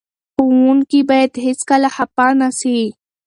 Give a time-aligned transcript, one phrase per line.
[0.33, 2.77] ښوونکي باید هېڅکله خفه نه سي.